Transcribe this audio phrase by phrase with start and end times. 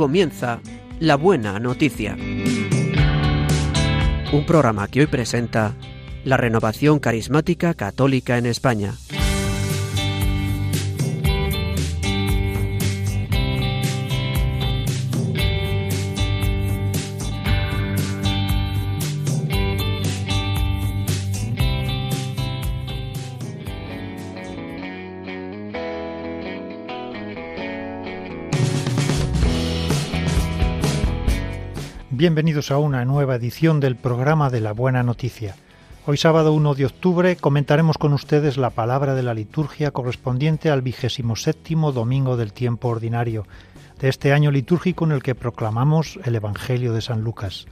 [0.00, 0.62] comienza
[0.98, 2.16] La Buena Noticia.
[4.32, 5.74] Un programa que hoy presenta
[6.24, 8.94] la renovación carismática católica en España.
[32.20, 35.56] Bienvenidos a una nueva edición del programa de la Buena Noticia.
[36.04, 40.82] Hoy sábado 1 de octubre comentaremos con ustedes la palabra de la liturgia correspondiente al
[40.82, 43.46] vigésimo séptimo domingo del tiempo ordinario
[43.98, 47.64] de este año litúrgico en el que proclamamos el Evangelio de San Lucas.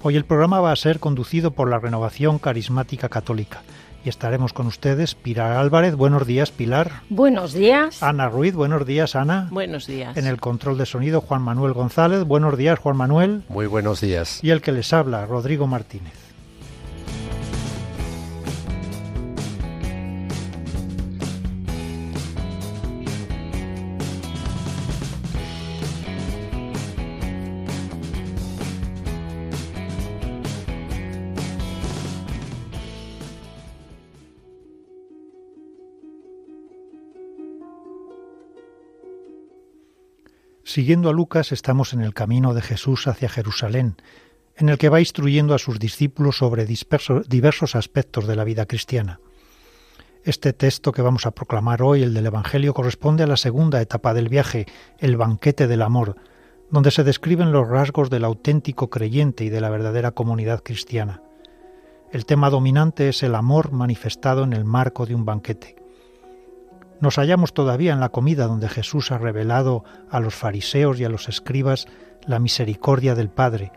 [0.00, 3.62] Hoy el programa va a ser conducido por la Renovación Carismática Católica
[4.04, 5.94] y estaremos con ustedes Pilar Álvarez.
[5.94, 7.02] Buenos días, Pilar.
[7.08, 8.02] Buenos días.
[8.02, 8.54] Ana Ruiz.
[8.54, 9.48] Buenos días, Ana.
[9.50, 10.16] Buenos días.
[10.16, 12.24] En el control de sonido, Juan Manuel González.
[12.24, 13.42] Buenos días, Juan Manuel.
[13.48, 14.42] Muy buenos días.
[14.42, 16.21] Y el que les habla, Rodrigo Martínez.
[40.72, 43.96] Siguiendo a Lucas estamos en el camino de Jesús hacia Jerusalén,
[44.56, 49.20] en el que va instruyendo a sus discípulos sobre diversos aspectos de la vida cristiana.
[50.24, 54.14] Este texto que vamos a proclamar hoy, el del Evangelio, corresponde a la segunda etapa
[54.14, 54.64] del viaje,
[54.98, 56.16] el banquete del amor,
[56.70, 61.20] donde se describen los rasgos del auténtico creyente y de la verdadera comunidad cristiana.
[62.12, 65.81] El tema dominante es el amor manifestado en el marco de un banquete.
[67.02, 71.08] Nos hallamos todavía en la comida donde Jesús ha revelado a los fariseos y a
[71.08, 71.88] los escribas
[72.28, 73.72] la misericordia del Padre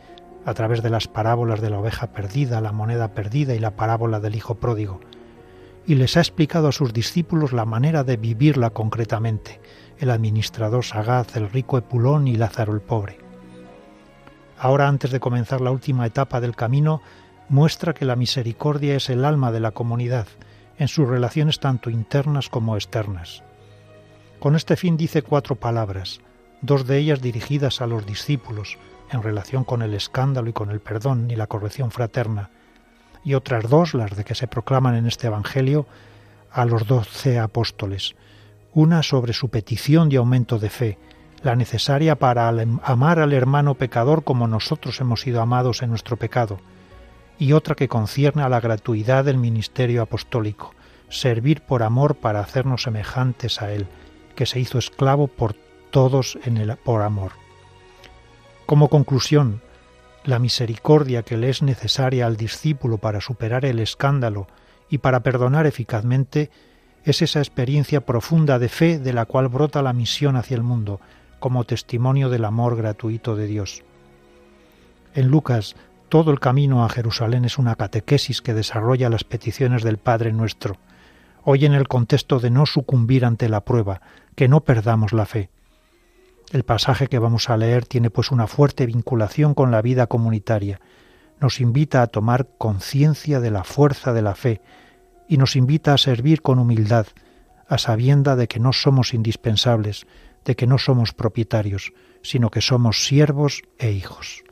[0.46, 4.20] a través de las parábolas de la oveja perdida, la moneda perdida y la parábola
[4.20, 5.00] del Hijo pródigo,
[5.88, 9.60] y les ha explicado a sus discípulos la manera de vivirla concretamente,
[9.98, 13.18] el administrador sagaz, el rico Epulón y Lázaro el pobre.
[14.60, 17.02] Ahora, antes de comenzar la última etapa del camino,
[17.50, 20.28] muestra que la misericordia es el alma de la comunidad,
[20.78, 23.44] en sus relaciones tanto internas como externas.
[24.40, 26.22] Con este fin dice cuatro palabras,
[26.62, 28.78] dos de ellas dirigidas a los discípulos,
[29.12, 32.50] en relación con el escándalo y con el perdón y la corrección fraterna,
[33.24, 35.88] y otras dos, las de que se proclaman en este Evangelio,
[36.52, 38.16] a los doce apóstoles,
[38.74, 40.98] una sobre su petición de aumento de fe,
[41.42, 42.50] la necesaria para
[42.84, 46.60] amar al hermano pecador como nosotros hemos sido amados en nuestro pecado,
[47.38, 50.74] y otra que concierne a la gratuidad del ministerio apostólico,
[51.10, 53.88] servir por amor para hacernos semejantes a Él,
[54.36, 55.56] que se hizo esclavo por
[55.92, 57.34] todos en el, por amor.
[58.66, 59.62] Como conclusión,
[60.24, 64.48] la misericordia que le es necesaria al discípulo para superar el escándalo
[64.90, 66.50] y para perdonar eficazmente
[67.04, 71.00] es esa experiencia profunda de fe de la cual brota la misión hacia el mundo,
[71.40, 73.84] como testimonio del amor gratuito de Dios.
[75.14, 75.76] En Lucas
[76.10, 80.78] todo el camino a Jerusalén es una catequesis que desarrolla las peticiones del Padre nuestro.
[81.44, 84.02] Hoy en el contexto de no sucumbir ante la prueba,
[84.36, 85.50] que no perdamos la fe.
[86.52, 90.80] El pasaje que vamos a leer tiene pues una fuerte vinculación con la vida comunitaria.
[91.42, 94.62] Nos invita a tomar conciencia de la fuerza de la fe
[95.28, 97.08] y nos invita a servir con humildad,
[97.68, 100.06] a sabienda de que no somos indispensables,
[100.46, 104.45] de que no somos propietarios, sino que somos siervos e hijos.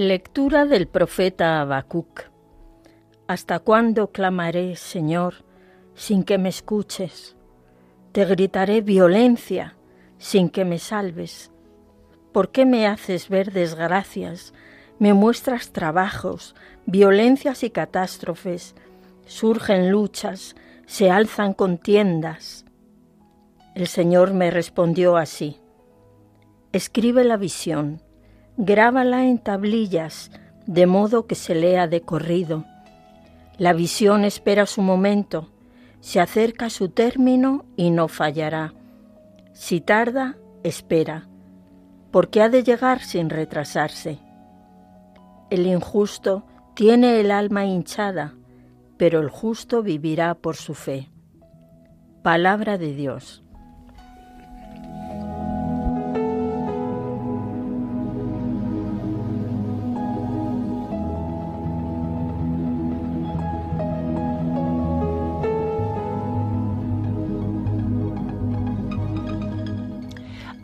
[0.00, 2.30] Lectura del profeta Habacuc.
[3.26, 5.44] ¿Hasta cuándo clamaré, Señor,
[5.96, 7.36] sin que me escuches?
[8.12, 9.74] Te gritaré violencia
[10.16, 11.50] sin que me salves.
[12.30, 14.54] ¿Por qué me haces ver desgracias?
[15.00, 16.54] Me muestras trabajos,
[16.86, 18.76] violencias y catástrofes.
[19.26, 20.54] Surgen luchas,
[20.86, 22.66] se alzan contiendas.
[23.74, 25.56] El Señor me respondió así.
[26.70, 28.00] Escribe la visión
[28.58, 30.32] grábala en tablillas,
[30.66, 32.64] de modo que se lea de corrido.
[33.56, 35.48] La visión espera su momento,
[36.00, 38.74] se acerca su término y no fallará.
[39.52, 41.28] Si tarda, espera,
[42.10, 44.18] porque ha de llegar sin retrasarse.
[45.50, 46.44] El injusto
[46.74, 48.34] tiene el alma hinchada,
[48.96, 51.10] pero el justo vivirá por su fe.
[52.22, 53.44] Palabra de Dios.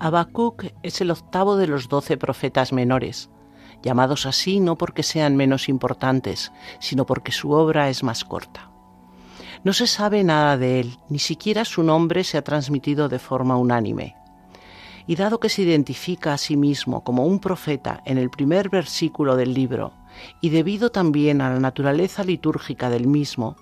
[0.04, 3.30] Habacuc es el octavo de los doce profetas menores,
[3.82, 8.70] llamados así no porque sean menos importantes, sino porque su obra es más corta.
[9.64, 13.56] No se sabe nada de él, ni siquiera su nombre se ha transmitido de forma
[13.56, 14.14] unánime.
[15.06, 19.36] Y dado que se identifica a sí mismo como un profeta en el primer versículo
[19.36, 19.94] del libro,
[20.42, 23.56] y debido también a la naturaleza litúrgica del mismo,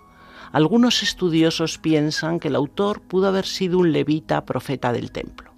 [0.51, 5.52] algunos estudiosos piensan que el autor pudo haber sido un levita profeta del templo.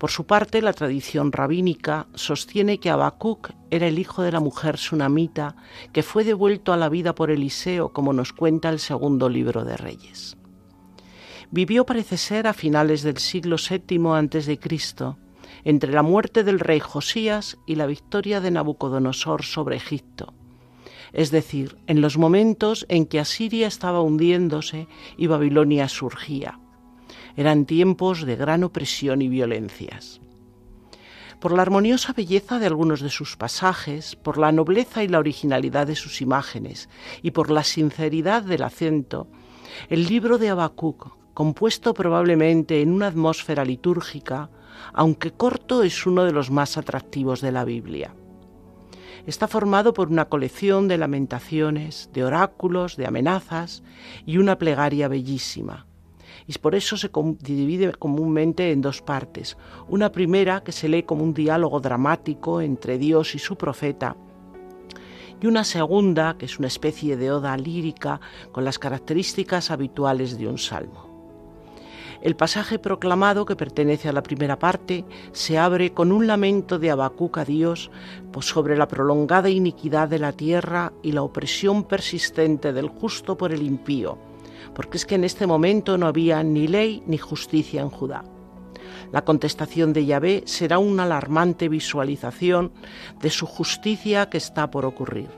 [0.00, 4.78] Por su parte, la tradición rabínica sostiene que Habacuc era el hijo de la mujer
[4.78, 5.56] sunamita
[5.92, 9.76] que fue devuelto a la vida por Eliseo, como nos cuenta el segundo libro de
[9.76, 10.38] Reyes.
[11.50, 14.58] Vivió, parece ser, a finales del siglo VII a.C.,
[15.64, 20.32] entre la muerte del rey Josías y la victoria de Nabucodonosor sobre Egipto,
[21.12, 24.88] es decir, en los momentos en que Asiria estaba hundiéndose
[25.18, 26.58] y Babilonia surgía.
[27.36, 30.20] Eran tiempos de gran opresión y violencias.
[31.40, 35.86] Por la armoniosa belleza de algunos de sus pasajes, por la nobleza y la originalidad
[35.86, 36.90] de sus imágenes
[37.22, 39.26] y por la sinceridad del acento,
[39.88, 44.50] el libro de Habacuc, compuesto probablemente en una atmósfera litúrgica,
[44.92, 48.14] aunque corto, es uno de los más atractivos de la Biblia.
[49.26, 53.82] Está formado por una colección de lamentaciones, de oráculos, de amenazas
[54.26, 55.86] y una plegaria bellísima
[56.50, 57.08] y por eso se
[57.42, 59.56] divide comúnmente en dos partes.
[59.88, 64.16] Una primera que se lee como un diálogo dramático entre Dios y su profeta,
[65.40, 68.20] y una segunda que es una especie de oda lírica
[68.50, 71.08] con las características habituales de un salmo.
[72.20, 76.90] El pasaje proclamado, que pertenece a la primera parte, se abre con un lamento de
[76.90, 77.92] Habacuc a Dios
[78.32, 83.52] pues sobre la prolongada iniquidad de la tierra y la opresión persistente del justo por
[83.52, 84.18] el impío,
[84.74, 88.24] porque es que en este momento no había ni ley ni justicia en Judá.
[89.12, 92.72] La contestación de Yahvé será una alarmante visualización
[93.20, 95.30] de su justicia que está por ocurrir.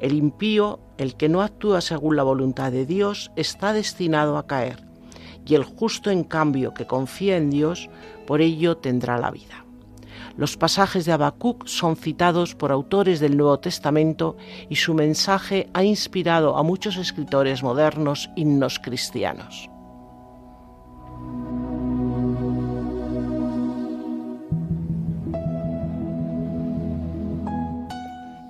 [0.00, 4.84] El impío, el que no actúa según la voluntad de Dios, está destinado a caer,
[5.46, 7.88] y el justo, en cambio, que confía en Dios,
[8.26, 9.65] por ello tendrá la vida.
[10.36, 14.36] Los pasajes de Habacuc son citados por autores del Nuevo Testamento
[14.68, 19.70] y su mensaje ha inspirado a muchos escritores modernos himnos cristianos.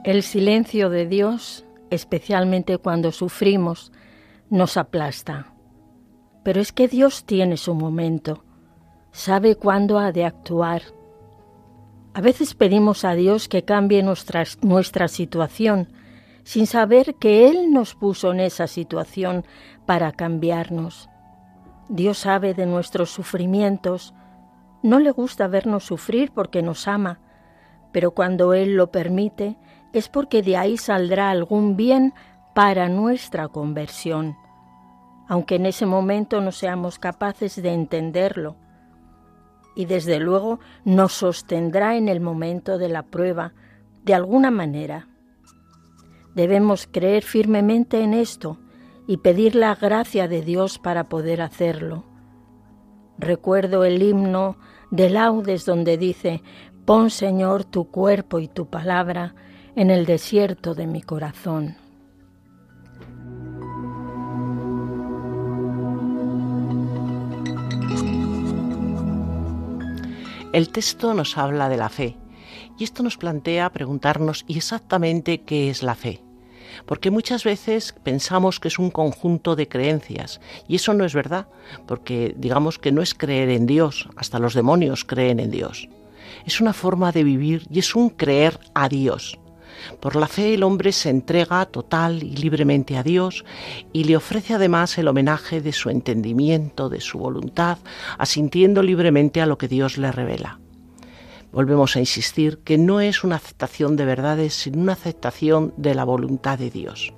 [0.03, 3.93] El silencio de Dios, especialmente cuando sufrimos,
[4.51, 5.53] nos aplasta.
[6.45, 8.45] Pero es que Dios tiene su momento,
[9.11, 10.83] sabe cuándo ha de actuar
[12.17, 15.93] a veces pedimos a Dios que cambie nuestra situación
[16.45, 19.45] sin saber que Él nos puso en esa situación
[19.85, 21.11] para cambiarnos.
[21.91, 24.15] Dios sabe de nuestros sufrimientos.
[24.83, 27.21] No le gusta vernos sufrir porque nos ama,
[27.93, 29.59] pero cuando Él lo permite
[29.93, 32.15] es porque de ahí saldrá algún bien
[32.55, 34.39] para nuestra conversión,
[35.29, 38.57] aunque en ese momento no seamos capaces de entenderlo
[39.77, 43.53] y desde luego nos sostendrá en el momento de la prueba,
[44.05, 45.07] de alguna manera.
[46.35, 48.59] Debemos creer firmemente en esto
[49.07, 52.05] y pedir la gracia de Dios para poder hacerlo.
[53.19, 54.57] Recuerdo el himno
[54.91, 56.43] de laudes donde dice,
[56.85, 59.35] Pon Señor tu cuerpo y tu palabra
[59.75, 61.86] en el desierto de mi corazón.
[70.53, 72.17] El texto nos habla de la fe
[72.79, 76.23] y esto nos plantea preguntarnos ¿y exactamente qué es la fe?
[76.87, 81.49] Porque muchas veces pensamos que es un conjunto de creencias y eso no es verdad,
[81.87, 85.89] porque digamos que no es creer en Dios, hasta los demonios creen en Dios.
[86.45, 89.39] Es una forma de vivir y es un creer a Dios.
[90.01, 93.45] Por la fe el hombre se entrega total y libremente a Dios
[93.93, 97.79] y le ofrece además el homenaje de su entendimiento, de su voluntad,
[98.19, 100.61] asintiendo libremente a lo que Dios le revela.
[101.53, 106.05] Volvemos a insistir que no es una aceptación de verdades, sino una aceptación de la
[106.05, 107.13] voluntad de Dios.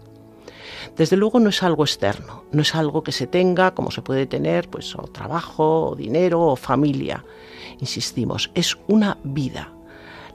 [0.96, 4.26] Desde luego no es algo externo, no es algo que se tenga como se puede
[4.26, 7.24] tener, pues o trabajo, o dinero, o familia.
[7.80, 9.72] Insistimos, es una vida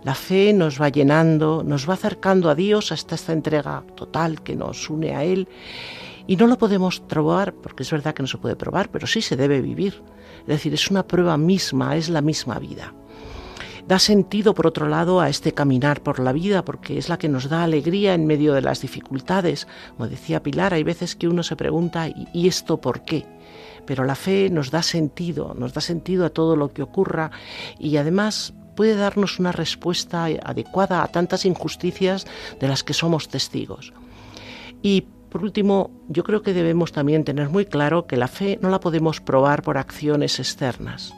[0.04, 4.56] La fe nos va llenando, nos va acercando a Dios hasta esta entrega total que
[4.56, 5.48] nos une a Él.
[6.28, 9.22] Y no lo podemos probar, porque es verdad que no se puede probar, pero sí
[9.22, 10.02] se debe vivir.
[10.42, 12.94] Es decir, es una prueba misma, es la misma vida.
[13.88, 17.28] Da sentido, por otro lado, a este caminar por la vida, porque es la que
[17.28, 19.68] nos da alegría en medio de las dificultades.
[19.98, 23.26] Como decía Pilar, hay veces que uno se pregunta, ¿y esto por qué?
[23.86, 27.32] Pero la fe nos da sentido, nos da sentido a todo lo que ocurra
[27.78, 32.26] y además puede darnos una respuesta adecuada a tantas injusticias
[32.60, 33.94] de las que somos testigos.
[34.82, 38.70] Y por último, yo creo que debemos también tener muy claro que la fe no
[38.70, 41.14] la podemos probar por acciones externas.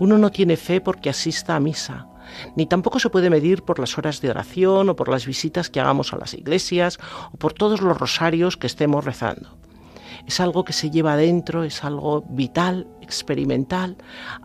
[0.00, 2.08] Uno no tiene fe porque asista a misa,
[2.56, 5.78] ni tampoco se puede medir por las horas de oración o por las visitas que
[5.78, 6.98] hagamos a las iglesias
[7.32, 9.56] o por todos los rosarios que estemos rezando
[10.26, 13.96] es algo que se lleva adentro, es algo vital, experimental,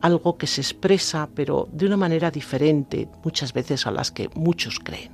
[0.02, 4.80] algo que se expresa, pero de una manera diferente muchas veces a las que muchos
[4.80, 5.12] creen.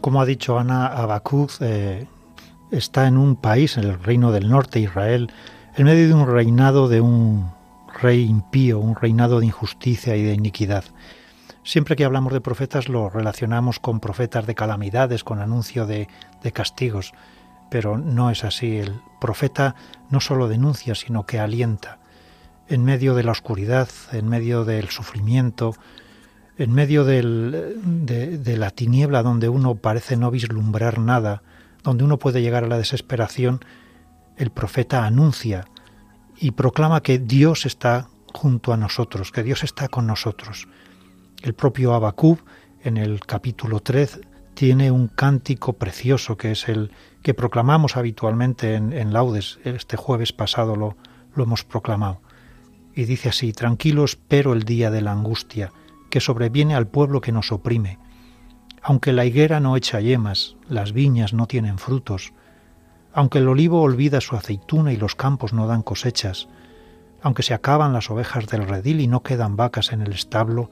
[0.00, 2.06] Como ha dicho Ana Habacuc, eh,
[2.70, 5.30] está en un país, en el reino del norte, Israel,
[5.76, 7.50] en medio de un reinado de un
[8.00, 10.84] rey impío, un reinado de injusticia y de iniquidad.
[11.62, 16.08] Siempre que hablamos de profetas lo relacionamos con profetas de calamidades, con anuncio de,
[16.52, 17.12] castigos,
[17.70, 18.78] pero no es así.
[18.78, 19.74] El profeta
[20.08, 21.98] no solo denuncia, sino que alienta.
[22.68, 25.74] En medio de la oscuridad, en medio del sufrimiento,
[26.56, 31.42] en medio de, de, la tiniebla donde uno parece no vislumbrar nada,
[31.82, 33.60] donde uno puede llegar a la desesperación,
[34.36, 35.66] el profeta anuncia
[36.38, 40.68] y proclama que Dios está junto a nosotros, que Dios está con nosotros.
[41.42, 42.38] El propio Abacub,
[42.82, 44.20] en el capítulo 3,
[44.52, 46.90] tiene un cántico precioso que es el
[47.22, 49.58] que proclamamos habitualmente en, laudes.
[49.64, 50.96] Este jueves pasado lo,
[51.34, 52.20] lo hemos proclamado.
[52.94, 55.72] Y dice así, tranquilo espero el día de la angustia
[56.10, 57.98] que sobreviene al pueblo que nos oprime.
[58.82, 62.34] Aunque la higuera no echa yemas, las viñas no tienen frutos,
[63.14, 66.48] aunque el olivo olvida su aceituna y los campos no dan cosechas,
[67.22, 70.70] aunque se acaban las ovejas del redil y no quedan vacas en el establo,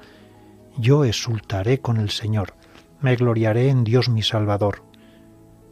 [0.78, 2.54] yo exultaré con el Señor,
[3.00, 4.84] me gloriaré en Dios mi Salvador,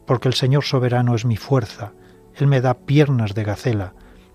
[0.05, 1.93] porque el Señor soberano es mi fuerza,
[2.35, 3.93] Él me da piernas de gacela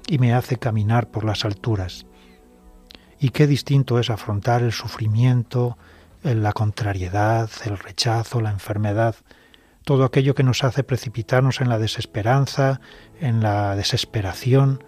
[0.08, 2.06] y me hace caminar por las alturas.
[3.18, 5.78] Y qué distinto es afrontar el sufrimiento,
[6.22, 9.14] la contrariedad, el rechazo, la enfermedad,
[9.84, 12.80] todo aquello que nos hace precipitarnos en la desesperanza,
[13.20, 14.84] en la desesperación,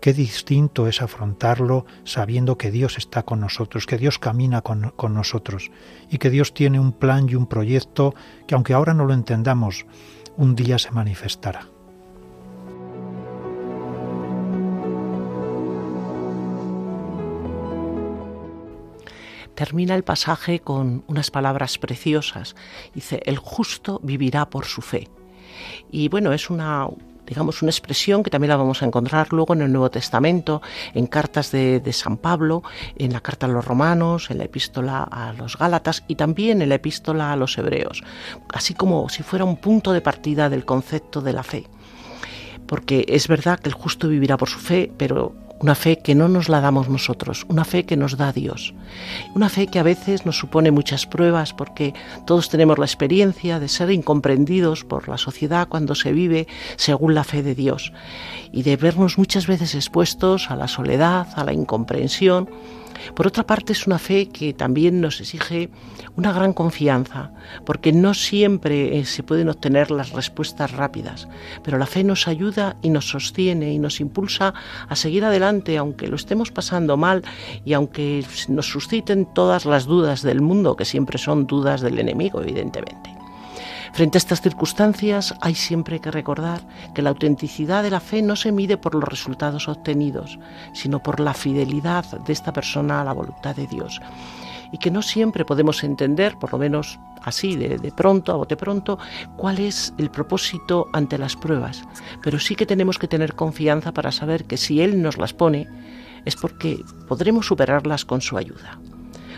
[0.00, 5.70] Qué distinto es afrontarlo sabiendo que Dios está con nosotros, que Dios camina con, nosotros
[6.10, 8.14] y que Dios tiene un plan y un proyecto
[8.46, 9.86] que aunque ahora no lo entendamos,
[10.36, 11.68] un día se manifestará.
[19.54, 22.54] termina el pasaje con unas palabras preciosas.
[22.94, 25.08] Dice, el justo vivirá por su fe.
[25.90, 26.86] Y bueno, es una,
[27.26, 30.62] digamos, una expresión que también la vamos a encontrar luego en el Nuevo Testamento,
[30.94, 32.62] en cartas de, San Pablo,
[32.96, 36.68] en la carta a los romanos, en la epístola a los Gálatas y también en
[36.68, 38.02] la epístola a los hebreos,
[38.52, 41.66] así como si fuera un punto de partida del concepto de la fe.
[42.66, 46.28] Porque es verdad que el justo vivirá por su fe, pero una fe que no
[46.28, 48.74] nos la damos nosotros, una fe que nos da Dios,
[49.34, 51.94] una fe que a veces nos supone muchas pruebas porque
[52.26, 56.46] todos tenemos la experiencia de ser incomprendidos por la sociedad cuando se vive
[56.76, 57.92] según la fe de Dios.
[58.52, 62.48] Y de vernos muchas veces expuestos a la soledad, a la incomprensión
[63.14, 65.70] por otra parte, es una fe que también nos exige
[66.16, 67.32] una gran confianza,
[67.64, 71.28] porque no siempre eh, se pueden obtener las respuestas rápidas,
[71.62, 74.54] pero la fe nos ayuda y nos sostiene y nos impulsa
[74.88, 77.22] a seguir adelante, aunque lo estemos pasando mal
[77.64, 82.40] y aunque nos susciten todas las dudas del mundo, que siempre son dudas del enemigo,
[82.40, 83.15] evidentemente.
[83.96, 86.60] Frente a estas circunstancias hay siempre que recordar
[86.94, 90.38] que la autenticidad de la fe no se mide por los resultados obtenidos,
[90.74, 94.02] sino por la fidelidad de esta persona a la voluntad de Dios.
[94.70, 98.98] Y que no siempre podemos entender, por lo menos así, de, pronto, a bote pronto,
[99.38, 101.82] cuál es el propósito ante las pruebas.
[102.22, 105.68] Pero sí que tenemos que tener confianza para saber que si Él nos las pone,
[106.26, 108.78] es porque podremos superarlas con su ayuda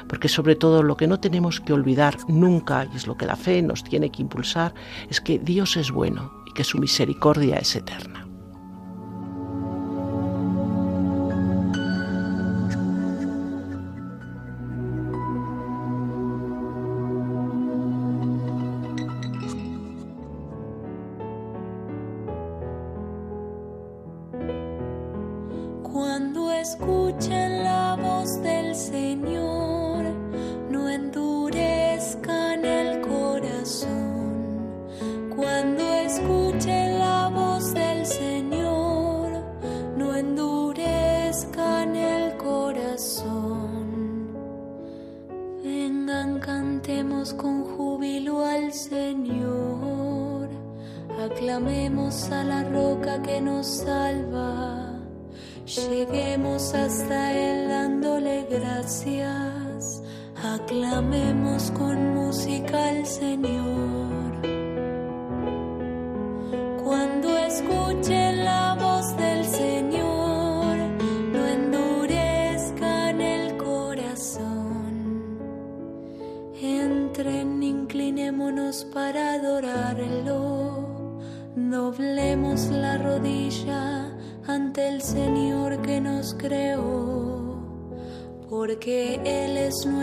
[0.09, 3.37] porque sobre todo lo que no tenemos que olvidar nunca, y es lo que la
[3.37, 4.75] fe nos tiene que impulsar,
[5.09, 8.27] es que Dios es bueno y que su misericordia es eterna.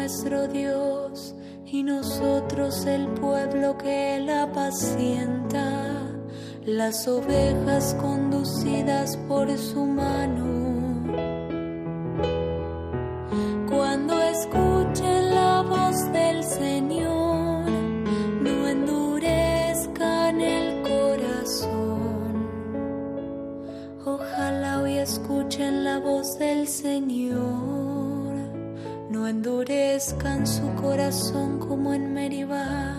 [0.05, 1.33] Nuestro Dios
[1.65, 5.81] y nosotros el pueblo que Él apacienta,
[6.63, 10.45] las ovejas conducidas por su mano.
[13.67, 17.25] Cuando escuchen la voz del Señor,
[25.05, 27.74] escuchen la voz del Señor,
[29.27, 32.95] endurezcan su corazón como en Meribá,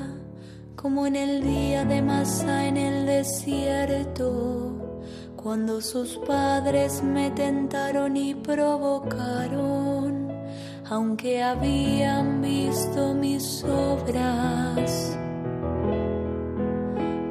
[0.75, 5.03] como en el día de Masa en el desierto,
[5.37, 9.07] cuando sus padres me tentaron y provocaron,
[10.89, 15.17] aunque habían visto mis obras.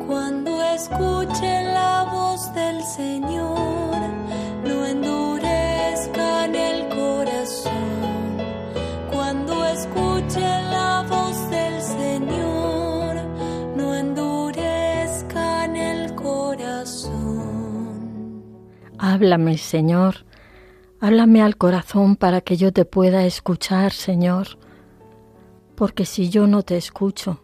[0.07, 3.74] Cuando escuchen la voz del Señor,
[19.15, 20.25] Háblame, Señor.
[20.99, 24.57] Háblame al corazón para que yo te pueda escuchar, Señor.
[25.75, 27.39] Porque si yo no te escucho,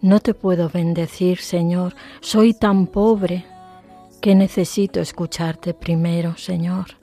[0.00, 1.94] no te puedo bendecir, Señor.
[2.22, 3.44] Soy tan pobre
[4.22, 6.96] que necesito escucharte primero, Señor.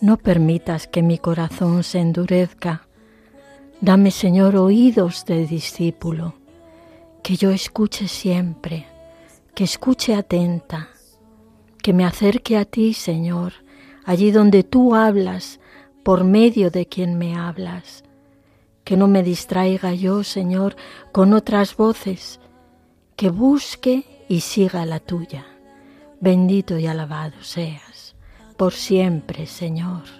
[0.00, 2.88] No permitas que mi corazón se endurezca.
[3.80, 6.34] Dame, Señor, oídos de discípulo,
[7.22, 8.88] que yo escuche siempre,
[9.54, 10.88] que escuche atenta,
[11.80, 13.52] que me acerque a ti, Señor,
[14.04, 15.60] allí donde tú hablas,
[16.02, 18.04] por medio de quien me hablas.
[18.84, 20.76] Que no me distraiga yo, Señor,
[21.12, 22.40] con otras voces,
[23.16, 25.46] que busque y siga la tuya.
[26.20, 27.90] Bendito y alabado seas
[28.60, 30.19] por siempre, Señor.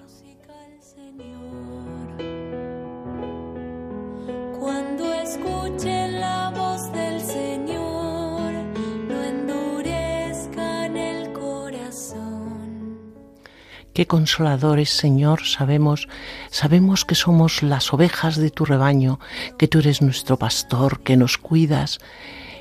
[14.00, 16.08] Qué consoladores, Señor, sabemos,
[16.50, 19.20] sabemos que somos las ovejas de tu rebaño,
[19.58, 21.98] que tú eres nuestro pastor, que nos cuidas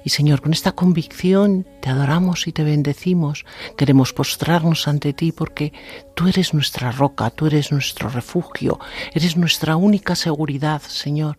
[0.04, 3.46] y Señor, con esta convicción te adoramos y te bendecimos.
[3.78, 5.72] Queremos postrarnos ante ti porque
[6.14, 8.78] tú eres nuestra roca, tú eres nuestro refugio,
[9.14, 11.38] eres nuestra única seguridad, Señor.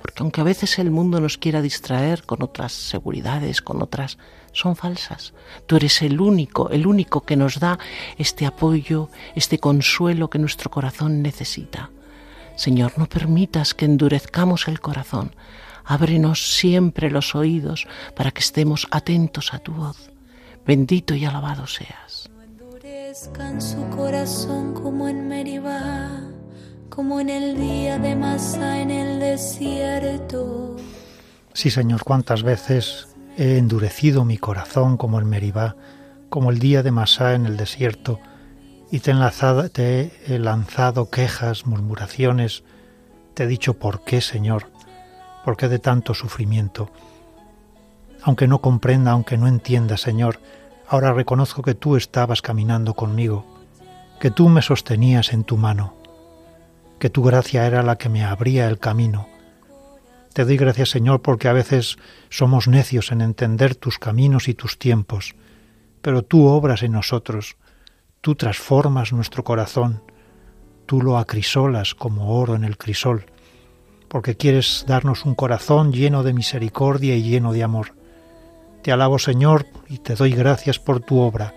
[0.00, 4.16] Porque aunque a veces el mundo nos quiera distraer con otras seguridades, con otras,
[4.56, 5.34] son falsas.
[5.66, 7.78] Tú eres el único, el único que nos da
[8.16, 11.90] este apoyo, este consuelo que nuestro corazón necesita.
[12.56, 15.36] Señor, no permitas que endurezcamos el corazón,
[15.84, 20.10] ábrenos siempre los oídos para que estemos atentos a tu voz.
[20.66, 22.30] Bendito y alabado seas.
[22.34, 26.10] No endurezcan su corazón como en Meribá,
[26.88, 30.76] como en el día de Masa en el desierto.
[31.52, 35.76] Sí, Señor, cuántas veces he endurecido mi corazón como en Meribá,
[36.28, 38.18] como el día de Masá en el desierto,
[38.90, 39.12] y te
[39.72, 42.64] te he lanzado quejas, murmuraciones,
[43.34, 44.66] te he dicho por qué, Señor,
[45.46, 46.90] ¿Por qué de tanto sufrimiento?
[48.24, 50.40] Aunque no comprenda, aunque no entienda, Señor,
[50.88, 53.46] ahora reconozco que tú estabas caminando conmigo,
[54.18, 55.94] que tú me sostenías en tu mano,
[56.98, 59.28] que tu gracia era la que me abría el camino.
[60.36, 61.96] Te doy gracias, Señor, porque a veces
[62.28, 65.34] somos necios en entender tus caminos y tus tiempos,
[66.02, 67.56] pero tú obras en nosotros,
[68.20, 70.02] tú transformas nuestro corazón,
[70.84, 73.24] tú lo acrisolas como oro en el crisol,
[74.08, 77.94] porque quieres darnos un corazón lleno de misericordia y lleno de amor.
[78.82, 81.54] Te alabo, Señor, y te doy gracias por tu obra,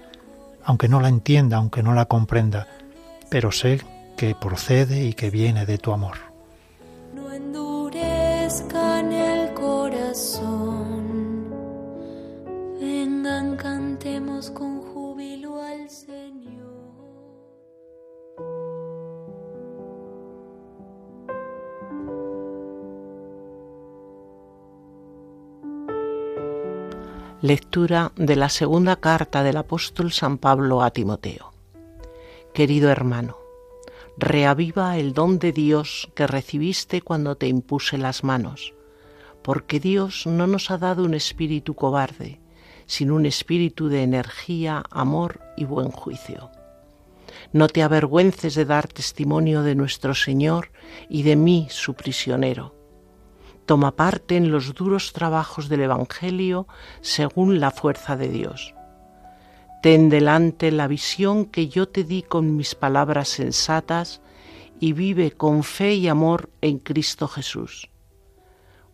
[0.64, 2.66] aunque no la entienda, aunque no la comprenda,
[3.30, 3.82] pero sé
[4.16, 6.30] que procede y que viene de tu amor.
[14.48, 16.70] Con júbilo al Señor.
[27.42, 31.52] Lectura de la segunda carta del apóstol San Pablo a Timoteo.
[32.54, 33.36] Querido hermano,
[34.16, 38.74] reaviva el don de Dios que recibiste cuando te impuse las manos,
[39.42, 42.40] porque Dios no nos ha dado un espíritu cobarde,
[42.90, 46.50] sino un espíritu de energía, amor y buen juicio.
[47.54, 50.72] No te avergüences de dar testimonio de nuestro Señor
[51.08, 52.80] y de mí, su prisionero
[53.70, 56.68] toma parte en los duros trabajos del Evangelio
[57.02, 58.74] según la fuerza de Dios.
[59.84, 64.22] Ten delante la visión que yo te di con mis palabras sensatas
[64.80, 67.92] y vive con fe y amor en Cristo Jesús.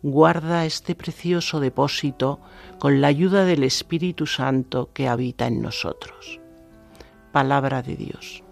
[0.08, 2.38] Guarda este precioso depósito
[2.78, 6.38] con la ayuda del Espíritu Santo que habita en nosotros.
[7.32, 8.44] Palabra de Dios.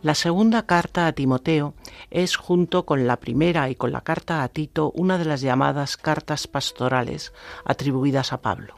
[0.00, 1.74] La segunda carta a Timoteo
[2.08, 5.98] es, junto con la primera y con la carta a Tito, una de las llamadas
[5.98, 7.34] cartas pastorales
[7.66, 8.75] atribuidas a Pablo.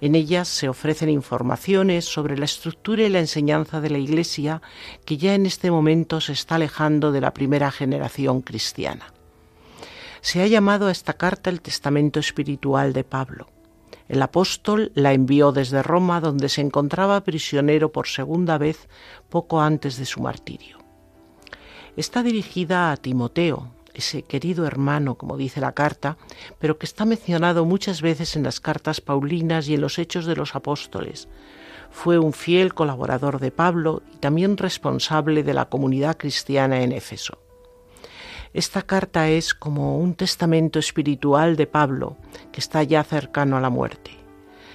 [0.00, 4.60] En ellas se ofrecen informaciones sobre la estructura y la enseñanza de la Iglesia
[5.04, 9.12] que ya en este momento se está alejando de la primera generación cristiana.
[10.20, 13.48] Se ha llamado a esta carta el Testamento Espiritual de Pablo.
[14.08, 18.88] El apóstol la envió desde Roma, donde se encontraba prisionero por segunda vez
[19.28, 20.78] poco antes de su martirio.
[21.96, 26.16] Está dirigida a Timoteo, ese querido hermano, como dice la carta,
[26.58, 30.36] pero que está mencionado muchas veces en las cartas paulinas y en los hechos de
[30.36, 31.28] los apóstoles.
[31.90, 37.38] Fue un fiel colaborador de Pablo y también responsable de la comunidad cristiana en Éfeso.
[38.52, 42.16] Esta carta es como un testamento espiritual de Pablo,
[42.52, 44.12] que está ya cercano a la muerte.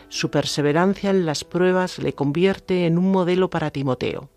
[0.10, 4.30] Su perseverancia en las pruebas le convierte en un modelo para Timoteo.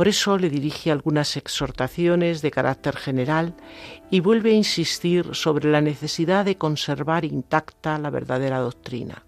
[0.00, 3.52] Por eso le dirige algunas exhortaciones de carácter general
[4.10, 9.26] y vuelve a insistir sobre la necesidad de conservar intacta la verdadera doctrina.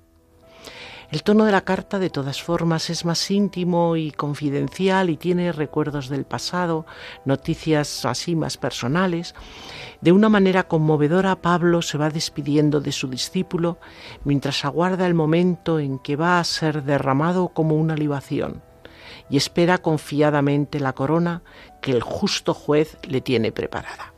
[1.11, 5.53] El tono de la carta, de todas formas, es más íntimo y confidencial y tiene
[5.53, 6.87] recuerdos del pasado,
[7.27, 9.35] noticias así más personales.
[10.01, 13.77] De una manera conmovedora, Pablo se va despidiendo de su discípulo
[14.25, 18.72] mientras aguarda el momento en que va a ser derramado como una libación
[19.29, 21.43] y espera confiadamente la corona
[21.81, 24.13] que el justo juez le tiene preparada.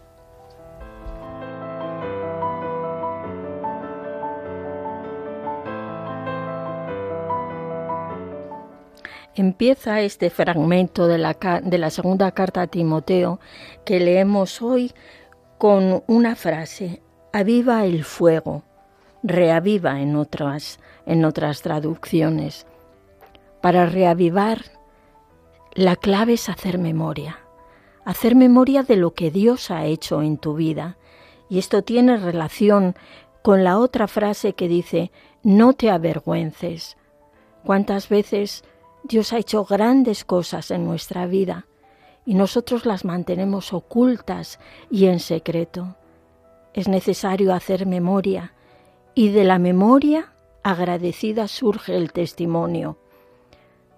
[9.37, 13.41] Empieza este fragmento de la, de la segunda carta a Timoteo
[13.85, 14.93] que leemos hoy
[15.59, 18.63] con una frase, aviva el fuego,
[19.25, 22.67] reaviva en otras, en otras traducciones.
[23.61, 24.61] Para reavivar,
[25.75, 27.41] la clave es hacer memoria,
[28.05, 30.97] hacer memoria de lo que Dios ha hecho en tu vida.
[31.49, 32.95] Y esto tiene relación
[33.43, 35.11] con la otra frase que dice,
[35.43, 36.97] no te avergüences.
[37.65, 38.65] ¿Cuántas veces
[39.03, 41.67] Dios ha hecho grandes cosas en nuestra vida
[42.25, 44.59] y nosotros las mantenemos ocultas
[44.91, 45.97] y en secreto.
[46.73, 48.55] Es necesario hacer memoria
[49.15, 50.33] y de la memoria
[50.63, 52.97] agradecida surge el testimonio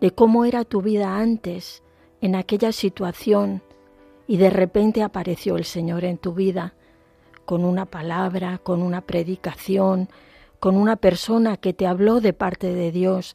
[0.07, 1.83] de cómo era tu vida antes,
[2.21, 3.65] en aquella situación,
[4.29, 6.75] y de repente apareció el Señor en tu vida,
[7.45, 10.09] con una palabra, con una predicación,
[10.61, 13.35] con una persona que te habló de parte de Dios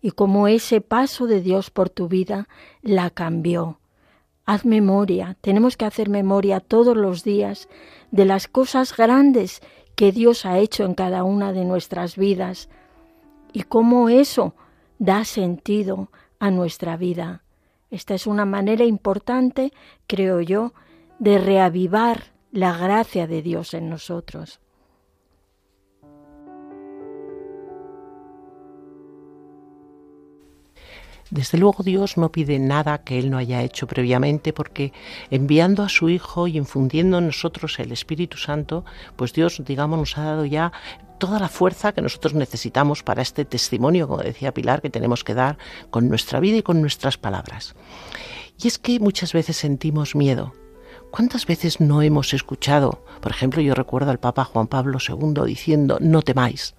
[0.00, 2.48] y como ese paso de Dios por tu vida
[2.80, 3.78] la cambió.
[4.46, 7.68] Haz memoria, tenemos que hacer memoria todos los días
[8.12, 9.60] de las cosas grandes
[9.94, 12.70] que Dios ha hecho en cada una de nuestras vidas
[13.52, 14.54] y cómo eso
[14.98, 17.42] da sentido a nuestra vida.
[17.90, 19.72] Esta es una manera importante,
[20.06, 20.74] creo yo,
[21.18, 24.60] de reavivar la gracia de Dios en nosotros.
[31.30, 34.92] Desde luego Dios no pide nada que Él no haya hecho previamente porque
[35.30, 38.84] enviando a su Hijo y infundiendo en nosotros el Espíritu Santo,
[39.16, 40.72] pues Dios, digamos, nos ha dado ya
[41.18, 45.34] toda la fuerza que nosotros necesitamos para este testimonio, como decía Pilar, que tenemos que
[45.34, 45.58] dar
[45.90, 47.74] con nuestra vida y con nuestras palabras.
[48.62, 50.54] Y es que muchas veces sentimos miedo
[51.10, 53.02] ¿Cuántas veces no hemos escuchado?
[53.20, 56.74] Por ejemplo, yo recuerdo al Papa Juan Pablo II diciendo, no temáis.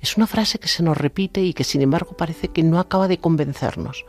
[0.00, 3.08] Es una frase que se nos repite y que sin embargo parece que no acaba
[3.08, 4.04] de convencernos,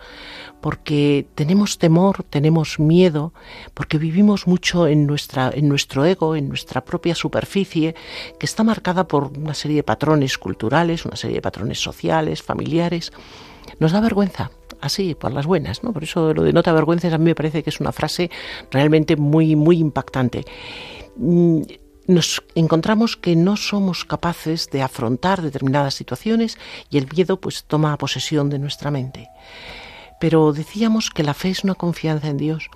[0.61, 3.33] porque tenemos temor, tenemos miedo,
[3.73, 7.95] porque vivimos mucho en, nuestra, en nuestro ego, en nuestra propia superficie,
[8.39, 13.11] que está marcada por una serie de patrones culturales, una serie de patrones sociales, familiares.
[13.79, 15.93] Nos da vergüenza, así, por las buenas, ¿no?
[15.93, 18.29] Por eso lo de no te avergüences a mí me parece que es una frase
[18.69, 20.45] realmente muy, muy impactante.
[22.11, 26.57] Nos encontramos que no somos capaces de afrontar determinadas situaciones
[26.89, 29.29] y el miedo pues toma posesión de nuestra mente.
[30.21, 32.69] Pero decíamos que la fe es una confianza en Dios.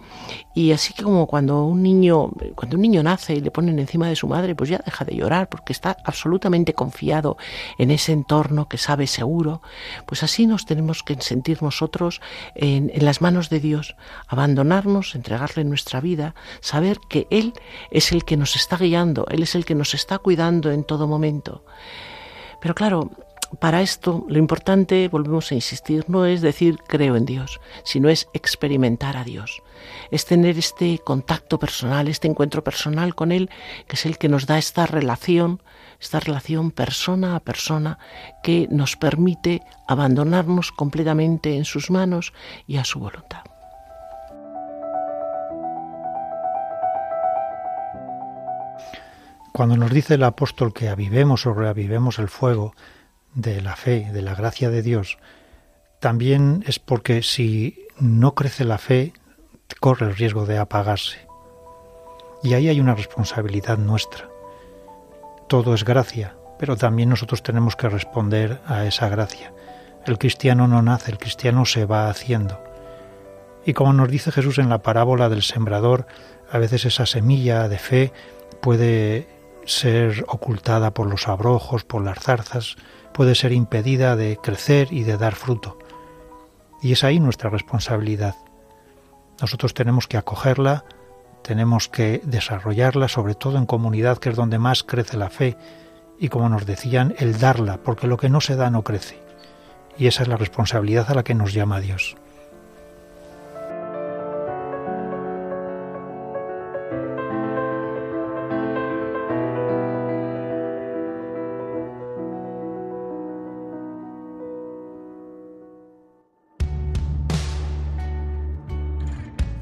[0.56, 4.16] Y así como cuando un niño, cuando un niño nace y le ponen encima de
[4.16, 7.38] su madre, pues ya deja de llorar porque está absolutamente confiado
[7.78, 9.62] en ese entorno que sabe seguro,
[10.08, 12.20] pues así nos tenemos que sentir nosotros
[12.56, 13.96] en, en las manos de Dios,
[14.28, 17.54] abandonarnos, entregarle nuestra vida, saber que Él
[17.92, 21.06] es el que nos está guiando, Él es el que nos está cuidando en todo
[21.06, 21.64] momento.
[22.60, 23.12] Pero claro,
[23.60, 28.28] para esto lo importante, volvemos a insistir, no es decir creo en Dios, sino es
[28.34, 29.62] experimentar a Dios.
[30.12, 33.50] Es tener este contacto personal, este encuentro personal con Él,
[33.88, 35.62] que es el que nos da esta relación,
[36.00, 38.00] esta relación persona a persona,
[38.44, 42.34] que nos permite abandonarnos completamente en sus manos
[42.68, 43.44] y a su voluntad.
[49.52, 52.74] Cuando nos dice el apóstol que avivemos o reavivemos el fuego,
[53.36, 55.18] de la fe, de la gracia de Dios,
[56.00, 59.14] también es porque si no crece la fe,
[59.80, 61.28] corre el riesgo de apagarse.
[62.44, 64.30] Y ahí hay una responsabilidad nuestra.
[65.48, 69.54] Todo es gracia, pero también nosotros tenemos que responder a esa gracia.
[70.06, 72.64] El cristiano no nace, el cristiano se va haciendo.
[73.66, 76.06] Y como nos dice Jesús en la parábola del sembrador,
[76.52, 78.14] a veces esa semilla de fe
[78.62, 79.28] puede
[79.66, 82.76] ser ocultada por los abrojos, por las zarzas,
[83.16, 85.80] puede ser impedida de crecer y de dar fruto.
[86.82, 88.36] Y es ahí nuestra responsabilidad.
[89.40, 90.84] Nosotros tenemos que acogerla,
[91.42, 95.56] tenemos que desarrollarla, sobre todo en comunidad, que es donde más crece la fe,
[96.20, 99.18] y como nos decían, el darla, porque lo que no se da no crece.
[99.98, 102.18] Y esa es la responsabilidad a la que nos llama Dios.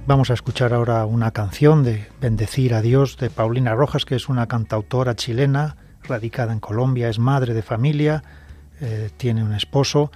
[0.06, 4.28] Vamos a escuchar ahora una canción de Bendecir a Dios de Paulina Rojas, que es
[4.28, 8.22] una cantautora chilena, radicada en Colombia, es madre de familia,
[8.82, 10.12] eh, tiene un esposo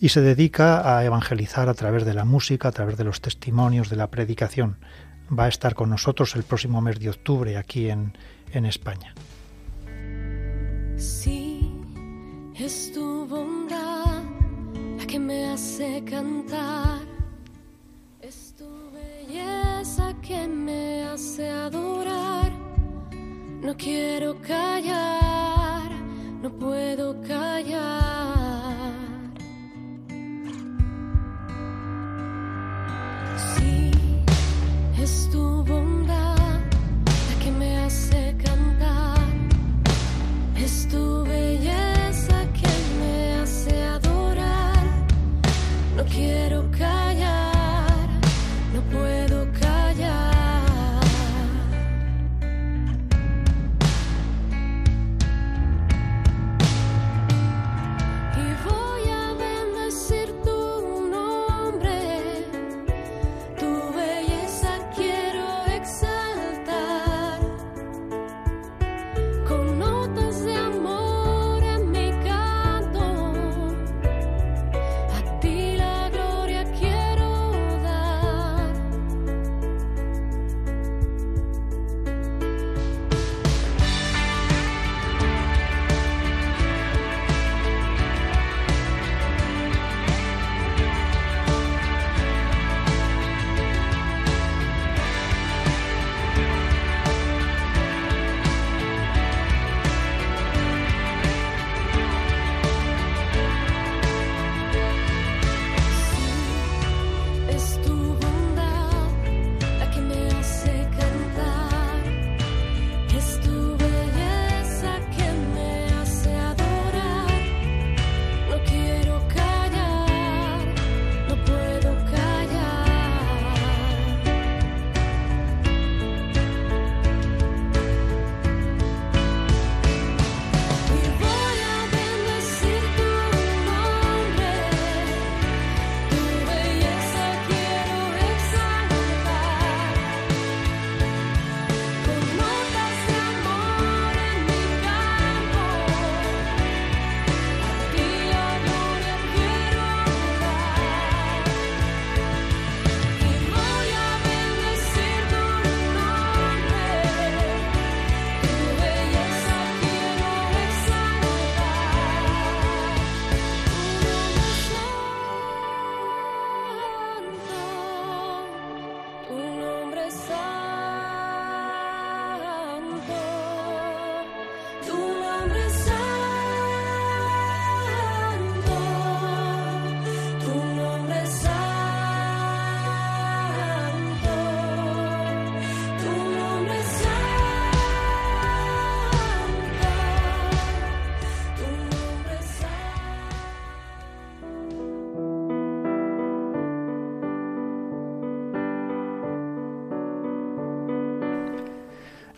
[0.00, 3.90] y se dedica a evangelizar a través de la música, a través de los testimonios,
[3.90, 4.78] de la predicación.
[5.30, 8.16] Va a estar con nosotros el próximo mes de octubre aquí en,
[8.54, 9.12] en España.
[10.96, 11.70] Sí,
[12.58, 14.22] es tu bondad
[14.96, 17.09] la que me hace cantar
[20.30, 22.52] que me hace adorar.
[23.60, 25.90] No quiero callar,
[26.42, 28.92] no puedo callar.
[33.54, 33.90] Sí,
[35.00, 35.30] es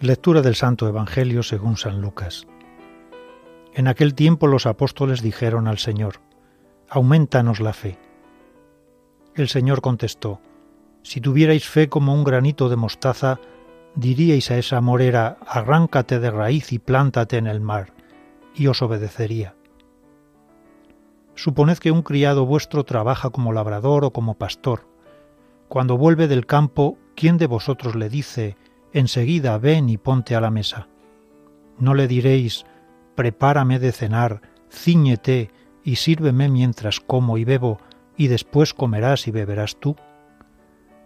[0.02, 2.48] Lectura del Santo Evangelio según San Lucas.
[3.72, 6.16] En aquel tiempo los apóstoles dijeron al Señor,
[6.88, 8.00] Aumentanos la fe.
[9.36, 10.40] El Señor contestó,
[11.02, 13.38] Si tuvierais fe como un granito de mostaza,
[13.94, 17.92] diríais a esa morera, Arráncate de raíz y plántate en el mar,
[18.56, 19.54] y os obedecería.
[21.36, 24.84] Suponed que un criado vuestro trabaja como labrador o como pastor.
[25.68, 28.56] Cuando vuelve del campo, ¿quién de vosotros le dice,
[28.92, 30.88] enseguida ven y ponte a la mesa.
[31.78, 32.64] No le diréis,
[33.14, 35.50] prepárame de cenar, ciñete
[35.84, 37.78] y sírveme mientras como y bebo,
[38.16, 39.96] y después comerás y beberás tú.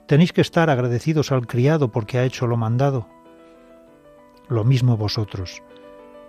[0.06, 3.08] Tenéis que estar agradecidos al criado porque ha hecho lo mandado.
[4.48, 5.62] Lo mismo vosotros.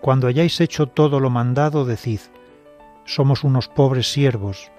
[0.01, 2.21] Cuando hayáis hecho todo lo mandado, decid,
[3.05, 4.71] somos unos pobres siervos,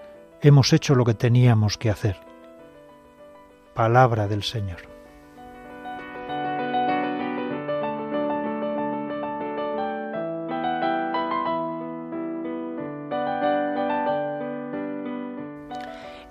[0.43, 2.17] hemos hecho lo que teníamos que hacer.
[3.75, 4.98] Palabra del Señor.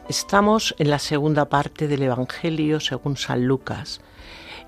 [0.10, 4.00] Estamos en la segunda parte del Evangelio según San Lucas.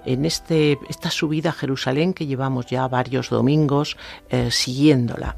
[0.03, 3.95] En este, esta subida a Jerusalén que llevamos ya varios domingos
[4.29, 5.37] eh, siguiéndola.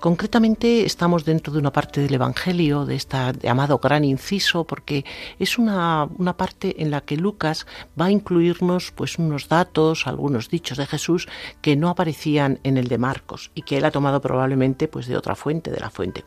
[0.00, 5.04] Concretamente estamos dentro de una parte del Evangelio, de este llamado gran inciso, porque
[5.38, 7.66] es una, una, parte en la que Lucas
[8.00, 11.28] va a incluirnos pues unos datos, algunos dichos de Jesús
[11.60, 15.18] que no aparecían en el de Marcos y que él ha tomado probablemente pues de
[15.18, 16.24] otra fuente, de la fuente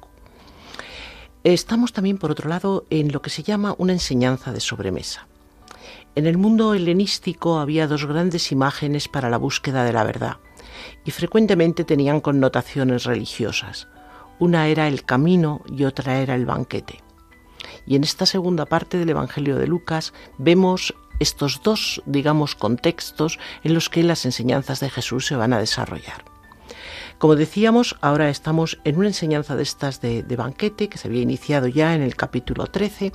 [1.44, 5.28] Estamos también, por otro lado, en lo que se llama una enseñanza de sobremesa.
[6.14, 10.38] En el mundo helenístico había dos grandes imágenes para la búsqueda de la verdad,
[11.04, 13.88] y frecuentemente tenían connotaciones religiosas.
[14.38, 17.02] Una era el camino y otra era el banquete.
[17.88, 23.74] Y en esta segunda parte del Evangelio de Lucas vemos estos dos, digamos, contextos en
[23.74, 26.31] los que las enseñanzas de Jesús se van a desarrollar.
[27.22, 31.68] Como decíamos, ahora estamos en una enseñanza de estas de, banquete que se había iniciado
[31.68, 33.14] ya en el capítulo 13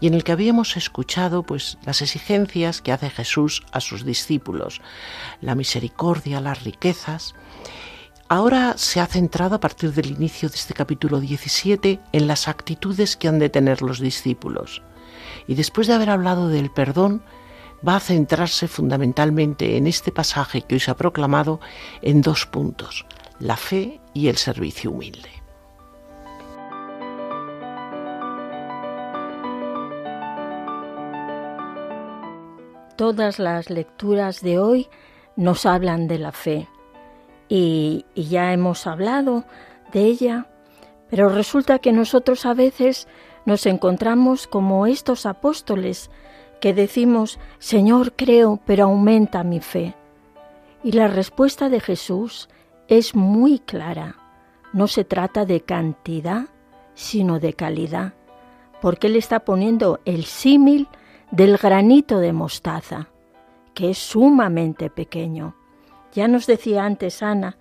[0.00, 4.82] y en el que habíamos escuchado pues las exigencias que hace Jesús a sus discípulos,
[5.40, 7.34] la misericordia, las riquezas.
[8.28, 13.16] Ahora se ha centrado a partir del inicio de este capítulo 17 en las actitudes
[13.16, 14.82] que han de tener los discípulos.
[15.46, 17.22] Y después de haber hablado del perdón,
[17.86, 21.60] va a centrarse fundamentalmente en este pasaje que hoy se ha proclamado
[22.02, 23.06] en dos puntos
[23.40, 25.30] la fe y el servicio humilde.
[32.96, 34.88] Todas las lecturas de hoy
[35.36, 36.68] nos hablan de la fe
[37.48, 39.44] y, ya hemos hablado
[39.92, 40.48] de ella,
[41.08, 43.06] pero resulta que nosotros a veces
[43.46, 46.10] nos encontramos como estos apóstoles
[46.60, 49.94] que decimos, Señor, creo, pero aumenta mi fe.
[50.82, 52.48] Y la respuesta de Jesús
[52.88, 54.16] es muy clara.
[54.72, 56.46] No se trata de cantidad,
[56.94, 58.14] sino de calidad,
[58.80, 60.88] porque Él está poniendo el símil
[61.30, 63.08] del granito de mostaza,
[63.74, 65.54] que es sumamente pequeño.
[66.12, 67.58] Ya nos decía antes Ana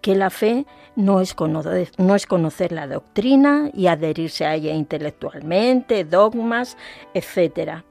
[0.00, 6.76] que la fe no es, conocer, la doctrina y adherirse a ella intelectualmente, dogmas,
[7.14, 7.82] etc.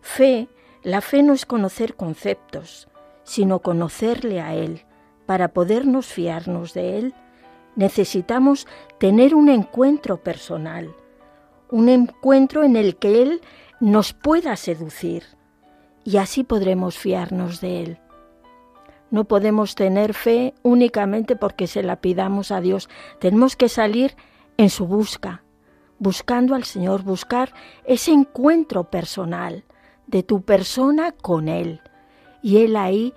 [0.00, 0.48] Fe,
[0.82, 2.88] la fe no es conocer conceptos,
[3.22, 4.84] sino conocerle a Él,
[5.26, 7.14] para podernos fiarnos de Él,
[7.76, 8.66] necesitamos
[8.98, 10.94] tener un encuentro personal,
[11.70, 13.40] un encuentro en el que Él
[13.80, 15.24] nos pueda seducir
[16.04, 17.98] y así podremos fiarnos de Él.
[19.10, 24.16] No podemos tener fe únicamente porque se la pidamos a Dios, tenemos que salir
[24.56, 25.42] en su busca,
[25.98, 27.52] buscando al Señor, buscar
[27.84, 29.64] ese encuentro personal
[30.06, 31.80] de tu persona con Él
[32.42, 33.14] y Él ahí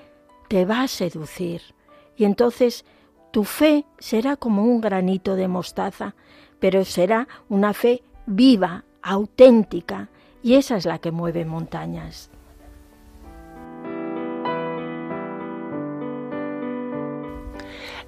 [0.48, 1.75] te va a seducir
[2.18, 2.86] y entonces
[3.32, 6.16] tu fe será como un granito de mostaza,
[6.60, 10.10] pero será una fe viva, auténtica,
[10.42, 12.30] y esa es la que mueve montañas.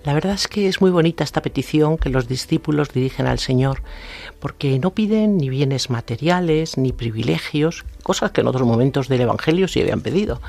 [0.07, 3.83] La verdad es que es muy bonita esta petición que los discípulos dirigen al Señor,
[4.39, 9.67] porque no piden ni bienes materiales, ni privilegios, cosas que en otros momentos del Evangelio
[9.67, 10.41] sí habían pedido,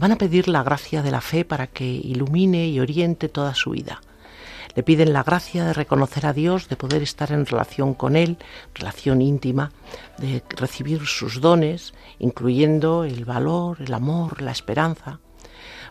[0.00, 3.72] van a pedir la gracia de la fe para que ilumine y oriente toda su
[3.72, 4.00] vida.
[4.74, 8.38] Le piden la gracia de reconocer a Dios, de poder estar en relación con Él,
[8.74, 9.72] relación íntima,
[10.16, 15.20] de recibir sus dones, incluyendo el valor, el amor, la esperanza.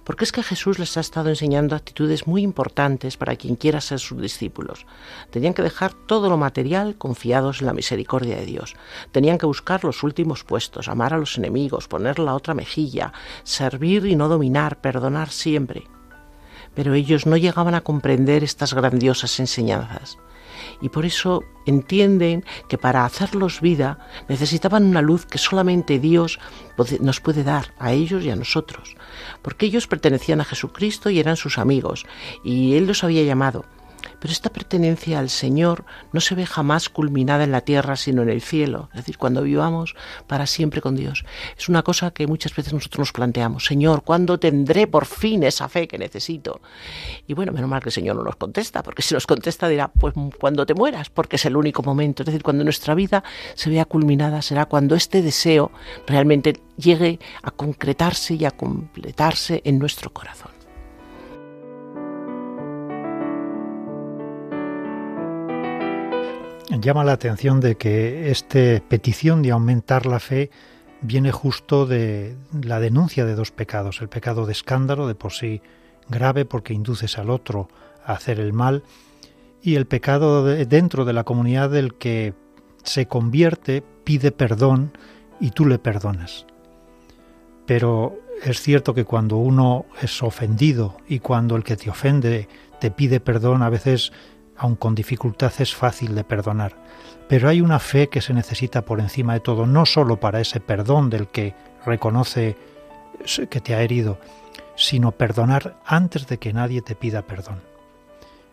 [0.03, 3.99] Porque es que Jesús les ha estado enseñando actitudes muy importantes para quien quiera ser
[3.99, 4.85] sus discípulos.
[5.29, 8.75] Tenían que dejar todo lo material confiados en la misericordia de Dios.
[9.11, 14.05] Tenían que buscar los últimos puestos, amar a los enemigos, poner la otra mejilla, servir
[14.05, 15.83] y no dominar, perdonar siempre.
[16.75, 20.17] Pero ellos no llegaban a comprender estas grandiosas enseñanzas
[20.81, 26.39] y por eso entienden que para hacerlos vida necesitaban una luz que solamente Dios
[26.99, 28.95] nos puede dar a ellos y a nosotros,
[29.41, 32.05] porque ellos pertenecían a Jesucristo y eran sus amigos,
[32.43, 33.65] y Él los había llamado
[34.19, 38.29] pero esta pertenencia al Señor no se ve jamás culminada en la tierra, sino en
[38.29, 38.89] el cielo.
[38.93, 39.95] Es decir, cuando vivamos
[40.27, 41.25] para siempre con Dios.
[41.57, 43.65] Es una cosa que muchas veces nosotros nos planteamos.
[43.65, 46.61] Señor, ¿cuándo tendré por fin esa fe que necesito?
[47.27, 49.87] Y bueno, menos mal que el Señor no nos contesta, porque si nos contesta dirá,
[49.89, 52.23] pues cuando te mueras, porque es el único momento.
[52.23, 53.23] Es decir, cuando nuestra vida
[53.55, 55.71] se vea culminada será cuando este deseo
[56.07, 60.58] realmente llegue a concretarse y a completarse en nuestro corazón.
[66.77, 70.51] Llama la atención de que esta petición de aumentar la fe
[71.01, 75.61] viene justo de la denuncia de dos pecados, el pecado de escándalo, de por sí
[76.09, 77.69] grave porque induces al otro
[78.05, 78.83] a hacer el mal,
[79.61, 82.33] y el pecado dentro de la comunidad del que
[82.83, 84.91] se convierte, pide perdón
[85.39, 86.45] y tú le perdonas.
[87.65, 92.47] Pero es cierto que cuando uno es ofendido y cuando el que te ofende
[92.79, 94.13] te pide perdón, a veces
[94.59, 96.75] aun con dificultad es fácil de perdonar,
[97.27, 100.59] pero hay una fe que se necesita por encima de todo, no sólo para ese
[100.59, 101.55] perdón del que
[101.85, 102.55] reconoce
[103.49, 104.19] que te ha herido,
[104.75, 107.61] sino perdonar antes de que nadie te pida perdón.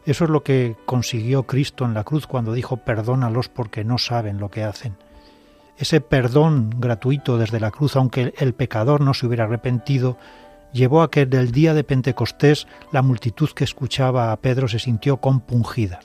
[0.05, 4.39] Eso es lo que consiguió Cristo en la cruz cuando dijo perdónalos porque no saben
[4.39, 4.97] lo que hacen.
[5.77, 10.17] Ese perdón gratuito desde la cruz, aunque el pecador no se hubiera arrepentido,
[10.77, 15.17] llevó a que del día de Pentecostés la multitud que escuchaba a Pedro se sintió
[15.17, 15.99] compungida.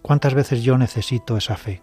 [0.00, 1.82] ¿Cuántas veces yo necesito esa fe?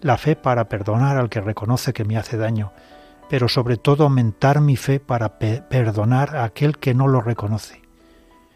[0.00, 2.72] La fe para perdonar al que reconoce que me hace daño,
[3.28, 7.82] pero sobre todo aumentar mi fe para perdonar a aquel que no lo reconoce,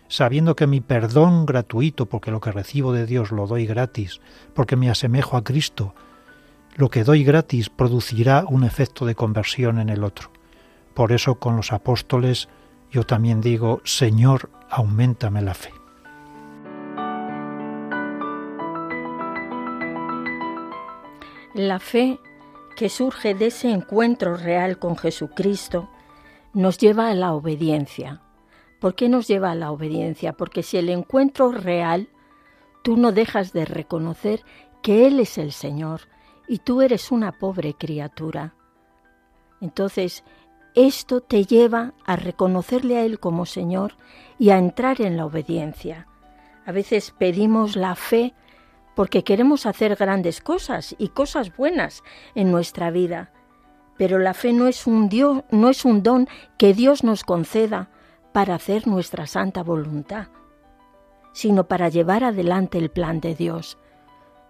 [0.09, 4.21] sabiendo que mi perdón gratuito, porque lo que recibo de Dios lo doy gratis,
[4.55, 5.95] porque me asemejo a Cristo,
[6.77, 10.31] lo que doy gratis producirá un efecto de conversión en el otro.
[10.99, 12.49] Por eso con los apóstoles
[12.91, 15.73] yo también digo, Señor, aumentame la fe.
[21.55, 22.19] La fe
[22.77, 25.89] que surge de ese encuentro real con Jesucristo
[26.53, 28.21] nos lleva a la obediencia.
[28.81, 30.33] ¿Por qué nos lleva a la obediencia?
[30.33, 32.09] Porque si el encuentro real,
[32.83, 34.43] tú no dejas de reconocer
[34.83, 36.09] que Él es el Señor
[36.49, 38.57] y tú eres una pobre criatura.
[39.61, 40.25] Entonces,
[40.87, 43.95] esto te lleva a reconocerle a Él como Señor
[44.39, 46.07] y a entrar en la obediencia.
[46.67, 48.35] A veces pedimos la fe
[48.95, 52.05] porque queremos hacer grandes cosas y cosas buenas
[52.35, 53.33] en nuestra vida.
[53.97, 57.91] Pero la fe no es un Dios, no es un don que Dios nos conceda
[58.33, 60.29] para hacer nuestra santa voluntad,
[61.33, 63.79] sino para llevar adelante el plan de Dios.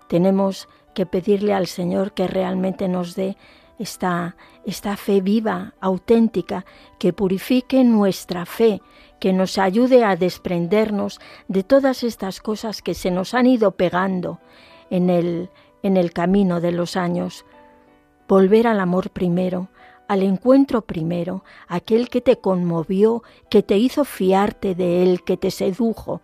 [0.08, 3.38] Tenemos que pedirle al Señor que realmente nos dé
[3.78, 6.64] esta, esta fe viva, auténtica,
[6.98, 8.82] que purifique nuestra fe,
[9.20, 14.40] que nos ayude a desprendernos de todas estas cosas que se nos han ido pegando
[14.90, 15.50] en el,
[15.82, 17.44] en el camino de los años.
[18.28, 19.68] Volver al amor primero,
[20.08, 25.50] al encuentro primero, aquel que te conmovió, que te hizo fiarte de él, que te
[25.50, 26.22] sedujo.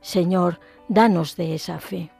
[0.00, 2.15] Señor, danos de esa fe.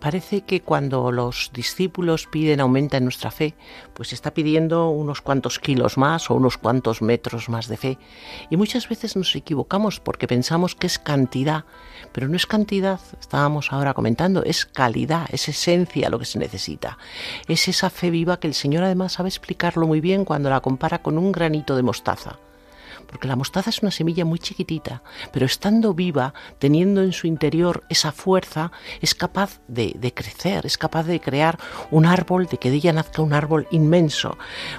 [0.00, 3.54] Parece que cuando los discípulos piden aumenta en nuestra fe,
[3.94, 7.98] pues está pidiendo unos cuantos kilos más o unos cuantos metros más de fe.
[8.50, 11.64] Y muchas veces nos equivocamos porque pensamos que es cantidad,
[12.12, 16.98] pero no es cantidad, estábamos ahora comentando, es calidad, es esencia lo que se necesita.
[17.48, 21.02] Es esa fe viva que el Señor además sabe explicarlo muy bien cuando la compara
[21.02, 22.38] con un granito de mostaza
[23.06, 25.02] porque la mostaza es una semilla muy chiquitita,
[25.32, 31.04] pero estando viva, teniendo en su interior esa fuerza, es capaz de, crecer, es capaz
[31.04, 31.58] de crear
[31.90, 34.36] un árbol, de que de ella nazca un árbol inmenso.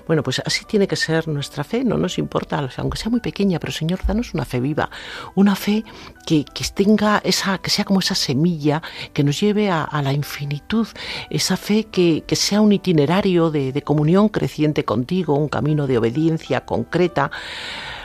[0.07, 3.59] Bueno, pues así tiene que ser nuestra fe, no nos importa, aunque sea muy pequeña,
[3.59, 4.89] pero Señor, danos una fe viva,
[5.35, 5.83] una fe
[6.25, 8.81] que, tenga esa, que sea como esa semilla
[9.13, 10.87] que nos lleve a, la infinitud,
[11.29, 17.31] esa fe que, sea un itinerario de comunión creciente contigo, un camino de obediencia concreta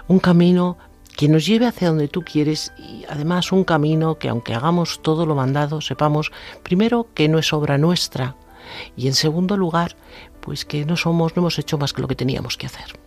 [0.08, 0.76] un camino
[1.16, 5.26] que nos lleve hacia donde tú quieres y además un camino que aunque hagamos todo
[5.26, 6.32] lo mandado, sepamos
[6.62, 8.36] primero que no es obra nuestra,
[8.96, 9.96] Y en segundo lugar,
[10.40, 12.98] pues que no somos, no hemos hecho más que lo que teníamos que hacer.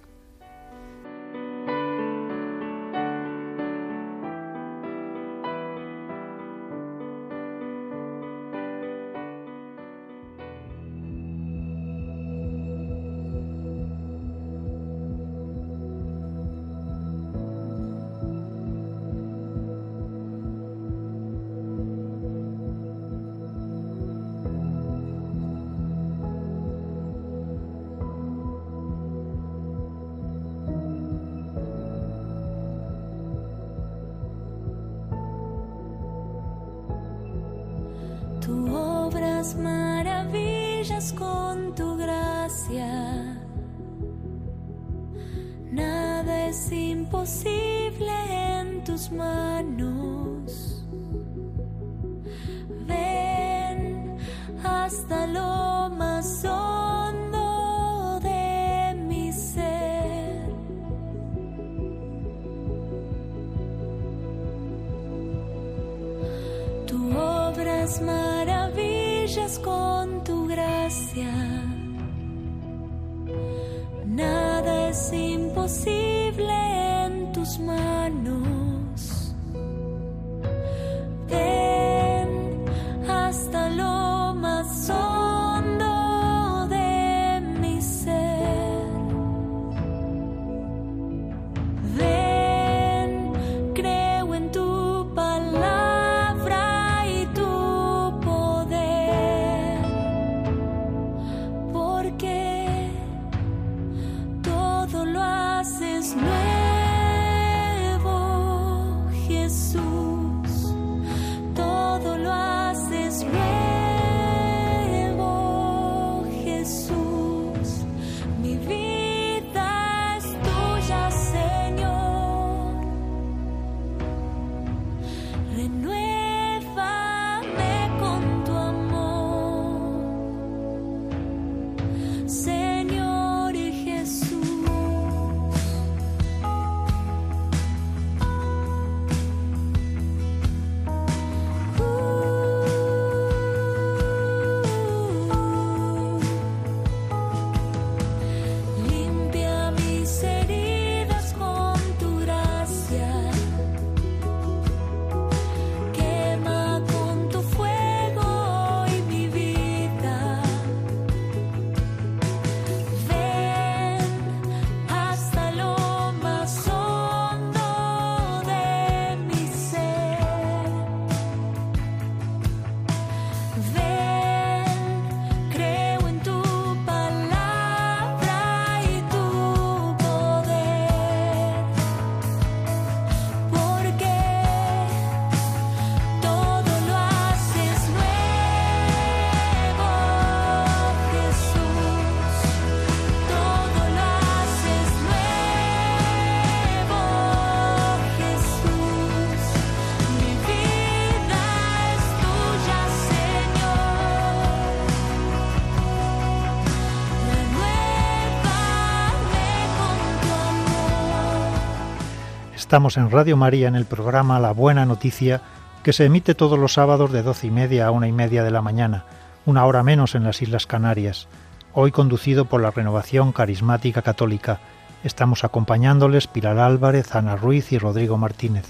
[212.65, 215.39] Estamos en Radio María en el programa La Buena Noticia,
[215.83, 218.49] que se emite todos los sábados de doce y media a una y media de
[218.49, 219.05] la mañana,
[219.45, 221.27] una hora menos en las Islas Canarias.
[221.73, 224.61] Hoy conducido por la Renovación Carismática Católica.
[225.03, 228.65] Estamos acompañándoles Pilar Álvarez, Ana Ruiz y Rodrigo Martínez.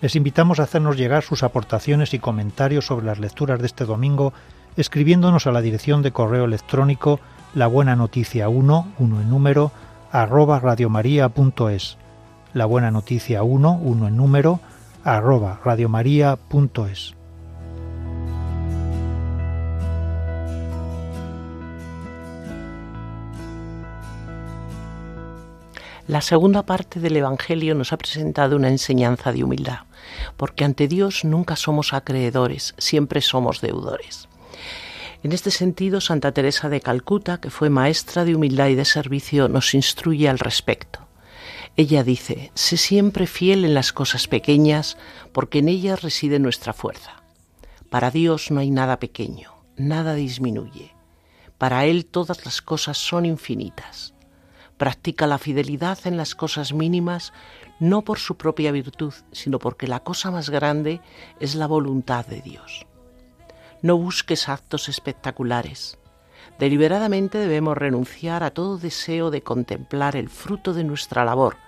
[0.00, 4.32] Les invitamos a hacernos llegar sus aportaciones y comentarios sobre las lecturas de este domingo
[4.76, 7.20] escribiéndonos a la dirección de correo electrónico
[7.54, 9.70] la buena noticia 1, 1 en número,
[10.12, 11.96] radiomaria.es
[12.54, 14.60] la buena noticia 1, 1 en número,
[15.02, 17.14] arroba radiomaria.es.
[26.06, 29.80] La segunda parte del Evangelio nos ha presentado una enseñanza de humildad,
[30.36, 34.28] porque ante Dios nunca somos acreedores, siempre somos deudores.
[35.24, 39.48] En este sentido, Santa Teresa de Calcuta, que fue maestra de humildad y de servicio,
[39.48, 41.00] nos instruye al respecto.
[41.76, 44.96] Ella dice, sé siempre fiel en las cosas pequeñas,
[45.32, 47.24] porque en ellas reside nuestra fuerza.
[47.90, 50.94] Para Dios no hay nada pequeño, nada disminuye.
[51.58, 54.14] Para Él todas las cosas son infinitas.
[54.76, 57.32] Practica la fidelidad en las cosas mínimas,
[57.80, 61.00] no por su propia virtud, sino porque la cosa más grande
[61.40, 62.86] es la voluntad de Dios.
[63.82, 65.98] No busques actos espectaculares.
[66.60, 71.63] Deliberadamente debemos renunciar a todo deseo de contemplar el fruto de nuestra labor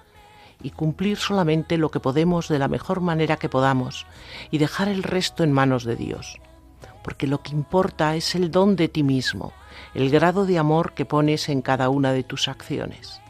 [0.63, 4.07] y cumplir solamente lo que podemos de la mejor manera que podamos
[4.51, 6.41] y dejar el resto en manos de Dios.
[7.03, 9.53] Porque lo que importa es el don de ti mismo,
[9.95, 13.21] el grado de amor que pones en cada una de tus acciones.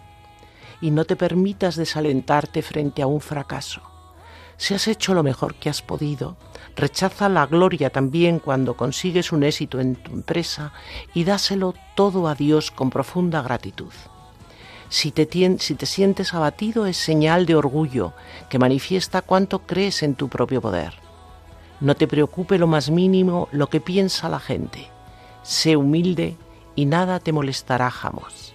[0.80, 3.82] Y no te permitas desalentarte frente a un fracaso.
[4.58, 6.36] Si has hecho lo mejor que has podido,
[6.76, 10.72] rechaza la gloria también cuando consigues un éxito en tu empresa
[11.12, 13.92] y dáselo todo a Dios con profunda gratitud.
[14.88, 15.28] Si te,
[15.58, 18.12] si te, sientes abatido es señal de orgullo
[18.48, 20.94] que manifiesta cuánto crees en tu propio poder.
[21.80, 24.88] No te preocupe lo más mínimo lo que piensa la gente.
[25.42, 26.36] Sé humilde
[26.74, 28.54] y nada te molestará jamás.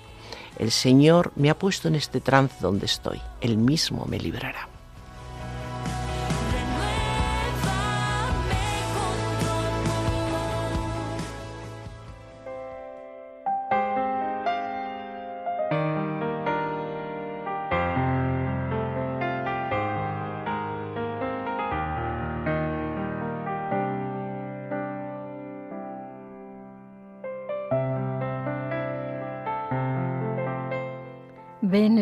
[0.57, 3.21] El Señor me ha puesto en este trance donde estoy.
[3.41, 4.70] Él mismo me librará.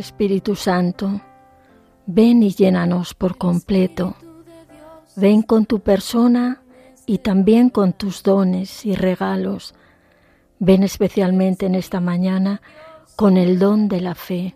[0.10, 1.22] Espíritu Santo,
[2.08, 4.16] ven y llénanos por completo.
[5.16, 6.64] Ven con tu persona
[7.06, 9.76] y también con tus dones y regalos.
[10.58, 12.60] Ven especialmente en esta mañana
[13.16, 14.56] con el don de la fe,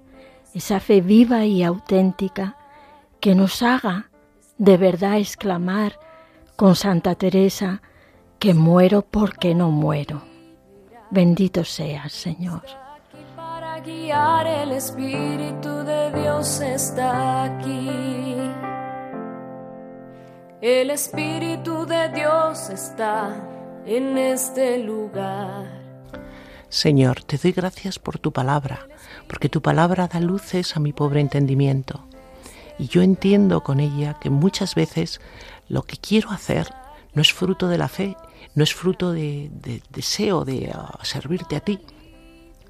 [0.56, 2.58] esa fe viva y auténtica
[3.20, 4.10] que nos haga
[4.58, 6.00] de verdad exclamar
[6.56, 7.84] con Santa Teresa
[8.40, 10.24] que muero porque no muero.
[11.12, 12.83] Bendito seas, Señor
[13.84, 18.38] guiar, el Espíritu de Dios está aquí.
[20.62, 23.36] El Espíritu de Dios está
[23.86, 25.84] en este lugar.
[26.70, 28.88] Señor, te doy gracias por tu palabra,
[29.28, 32.08] porque tu palabra da luces a mi pobre entendimiento.
[32.80, 35.22] Y yo entiendo con ella que muchas veces
[35.68, 36.68] lo que quiero hacer
[37.14, 38.16] no es fruto de la fe,
[38.56, 39.52] no es fruto de,
[39.90, 41.80] deseo de ah, servirte a ti,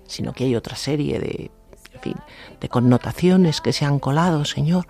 [0.07, 1.51] sino que hay otra serie de,
[2.01, 2.17] fin,
[2.59, 4.87] de connotaciones que se han colado, Señor.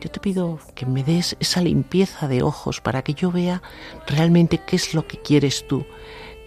[0.00, 3.62] Yo te pido que me des esa limpieza de ojos para que yo vea
[4.06, 5.86] realmente qué es lo que quieres tú,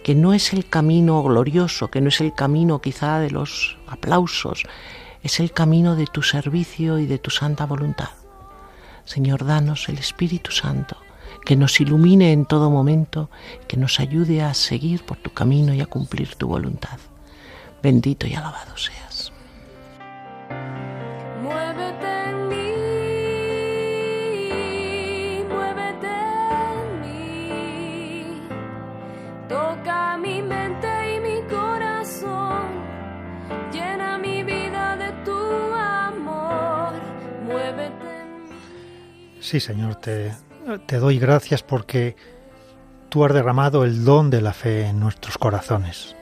[0.04, 4.62] que no es el camino glorioso, que no es el camino quizá de los aplausos,
[5.22, 8.10] es el camino de tu servicio y de tu santa voluntad.
[9.04, 10.96] Señor, danos el Espíritu Santo,
[11.44, 13.30] que nos ilumine en todo momento,
[13.66, 16.98] que nos ayude a seguir por tu camino y a cumplir tu voluntad
[17.82, 19.32] bendito y alabado seas.
[21.42, 22.74] Muévete en mí,
[25.48, 26.08] muévete
[26.76, 28.48] en mí,
[29.48, 32.68] toca mi mente y mi corazón,
[33.72, 35.38] llena mi vida de tu
[35.74, 36.92] amor,
[37.44, 38.54] muévete en mí.
[39.40, 40.32] Sí, Señor, te,
[40.86, 42.16] te doy gracias porque
[43.08, 46.16] tú has derramado el don de la fe en nuestros corazones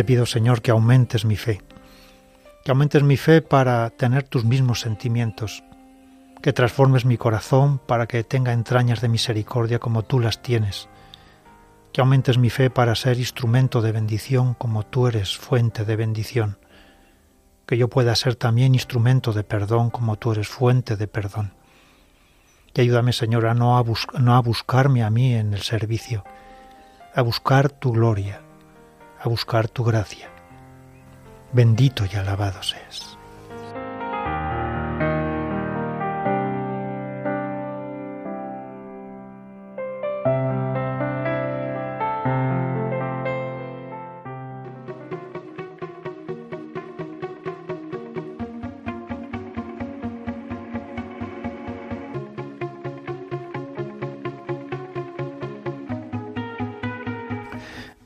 [0.00, 1.60] te pido, Señor, que aumentes mi fe,
[2.64, 5.62] que aumentes mi fe para tener tus mismos sentimientos,
[6.40, 10.88] que transformes mi corazón para que tenga entrañas de misericordia como tú las tienes,
[11.92, 16.56] que aumentes mi fe para ser instrumento de bendición como tú eres fuente de bendición,
[17.66, 21.52] que yo pueda ser también instrumento de perdón como tú eres fuente de perdón.
[22.72, 23.84] Y ayúdame, Señor, a no, a,
[24.18, 26.24] no a buscarme a mí en el servicio,
[27.14, 28.40] a buscar tu gloria,
[29.20, 30.28] a buscar tu gracia.
[31.52, 33.09] Bendito y alabado seas.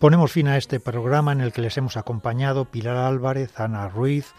[0.05, 4.35] Ponemos fin a este programa en el que les hemos acompañado Pilar Álvarez, Ana Ruiz,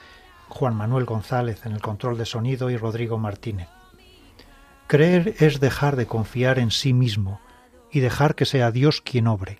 [0.47, 3.67] Juan Manuel González en el control de sonido y Rodrigo Martínez.
[4.85, 7.41] Creer es dejar de confiar en sí mismo
[7.91, 9.57] y dejar que sea Dios quien obre.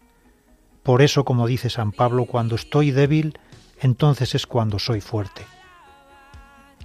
[0.83, 3.39] Por eso, como dice San Pablo, cuando estoy débil,
[3.81, 5.41] entonces es cuando soy fuerte.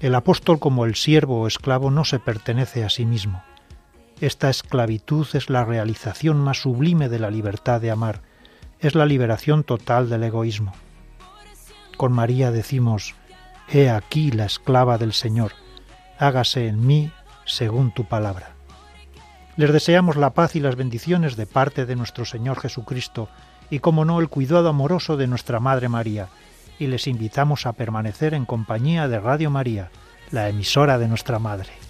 [0.01, 3.43] El apóstol como el siervo o esclavo no se pertenece a sí mismo.
[4.23, 8.30] Esta esclavitud es la realización más sublime de la libertad de amar,
[8.81, 10.73] es la liberación total del egoísmo.
[11.97, 13.15] Con María decimos,
[13.69, 15.53] He aquí la esclava del Señor,
[16.19, 17.13] hágase en mí
[17.45, 18.55] según tu palabra.
[19.57, 23.29] Les deseamos la paz y las bendiciones de parte de nuestro Señor Jesucristo
[23.69, 26.29] y, como no, el cuidado amoroso de nuestra Madre María,
[26.79, 29.91] y les invitamos a permanecer en compañía de Radio María,
[30.31, 31.90] la emisora de nuestra Madre.